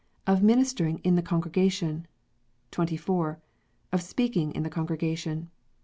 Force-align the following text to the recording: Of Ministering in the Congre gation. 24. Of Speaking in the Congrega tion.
Of 0.25 0.41
Ministering 0.41 0.97
in 1.03 1.13
the 1.15 1.21
Congre 1.21 1.51
gation. 1.51 2.05
24. 2.71 3.37
Of 3.91 4.01
Speaking 4.01 4.51
in 4.55 4.63
the 4.63 4.69
Congrega 4.71 5.15
tion. 5.15 5.51